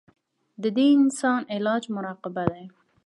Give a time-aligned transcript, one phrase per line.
[0.61, 2.63] د دې اسان علاج مراقبه دے-